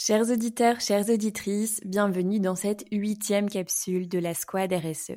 [0.00, 5.16] Chers auditeurs, chères auditrices, bienvenue dans cette huitième capsule de la Squad RSE.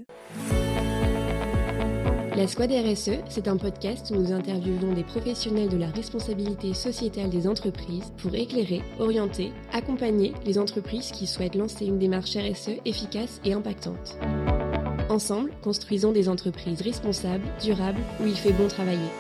[2.36, 7.29] La Squad RSE, c'est un podcast où nous interviewons des professionnels de la responsabilité sociétale
[7.29, 13.39] des entreprises pour éclairer, orienter, accompagner les entreprises qui souhaitent lancer une démarche RSE efficace
[13.45, 14.18] et impactante.
[15.09, 19.11] Ensemble, construisons des entreprises responsables, durables, où il fait bon travailler.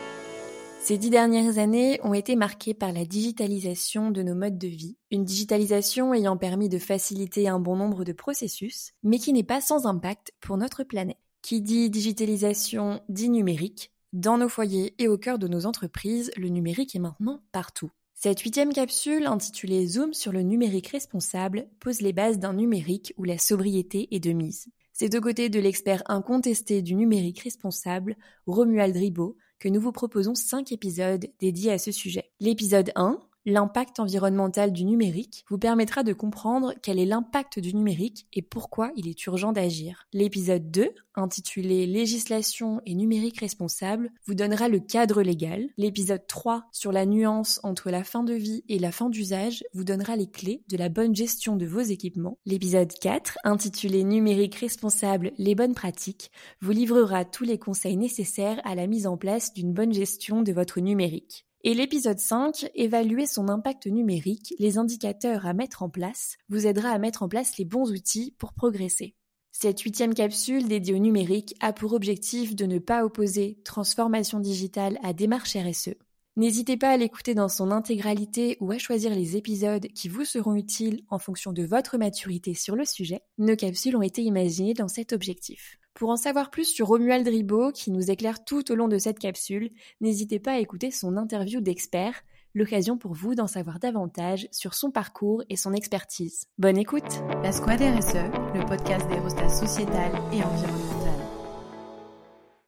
[0.83, 4.97] Ces dix dernières années ont été marquées par la digitalisation de nos modes de vie,
[5.11, 9.61] une digitalisation ayant permis de faciliter un bon nombre de processus, mais qui n'est pas
[9.61, 11.19] sans impact pour notre planète.
[11.43, 13.91] Qui dit digitalisation dit numérique.
[14.11, 17.91] Dans nos foyers et au cœur de nos entreprises, le numérique est maintenant partout.
[18.15, 23.23] Cette huitième capsule, intitulée Zoom sur le numérique responsable, pose les bases d'un numérique où
[23.23, 24.67] la sobriété est de mise.
[24.93, 30.33] C'est aux côtés de l'expert incontesté du numérique responsable, Romuald Ribot, que nous vous proposons
[30.33, 32.31] cinq épisodes dédiés à ce sujet.
[32.39, 38.27] L'épisode 1, L'impact environnemental du numérique vous permettra de comprendre quel est l'impact du numérique
[38.33, 40.05] et pourquoi il est urgent d'agir.
[40.13, 45.69] L'épisode 2, intitulé Législation et numérique responsable, vous donnera le cadre légal.
[45.77, 49.83] L'épisode 3, sur la nuance entre la fin de vie et la fin d'usage, vous
[49.83, 52.37] donnera les clés de la bonne gestion de vos équipements.
[52.45, 56.29] L'épisode 4, intitulé Numérique responsable, les bonnes pratiques,
[56.61, 60.53] vous livrera tous les conseils nécessaires à la mise en place d'une bonne gestion de
[60.53, 61.47] votre numérique.
[61.63, 66.89] Et l'épisode 5, évaluer son impact numérique, les indicateurs à mettre en place, vous aidera
[66.89, 69.15] à mettre en place les bons outils pour progresser.
[69.51, 74.97] Cette huitième capsule dédiée au numérique a pour objectif de ne pas opposer transformation digitale
[75.03, 75.93] à démarche RSE.
[76.35, 80.55] N'hésitez pas à l'écouter dans son intégralité ou à choisir les épisodes qui vous seront
[80.55, 83.21] utiles en fonction de votre maturité sur le sujet.
[83.37, 85.77] Nos capsules ont été imaginées dans cet objectif.
[85.93, 89.19] Pour en savoir plus sur Romuald Ribot, qui nous éclaire tout au long de cette
[89.19, 92.23] capsule, n'hésitez pas à écouter son interview d'expert,
[92.55, 96.47] l'occasion pour vous d'en savoir davantage sur son parcours et son expertise.
[96.57, 98.15] Bonne écoute La Squad RSE,
[98.55, 101.30] le podcast des rostas sociétales et environnementales.